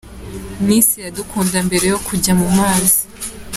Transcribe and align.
Miss 0.65 0.87
Iradukunda 0.99 1.57
mbere 1.67 1.85
yo 1.93 1.97
kujya 2.05 2.33
mu 2.39 2.47
mazi. 2.57 2.99